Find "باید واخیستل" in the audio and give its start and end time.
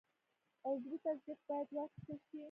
1.47-2.17